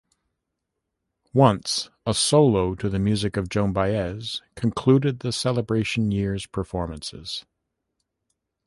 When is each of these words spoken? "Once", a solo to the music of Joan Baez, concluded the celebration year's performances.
"Once", 1.31 1.91
a 2.07 2.13
solo 2.15 2.73
to 2.73 2.89
the 2.89 2.97
music 2.97 3.37
of 3.37 3.49
Joan 3.49 3.71
Baez, 3.71 4.41
concluded 4.55 5.19
the 5.19 5.31
celebration 5.31 6.09
year's 6.09 6.47
performances. 6.47 7.45